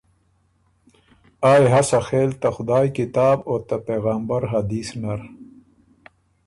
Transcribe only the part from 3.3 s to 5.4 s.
او ته پېغمبر حدیث نر۔